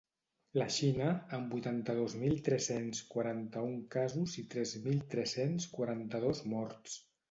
[0.59, 7.03] La Xina, amb vuitanta-dos mil tres-cents quaranta-un casos i tres mil tres-cents quaranta-dos morts.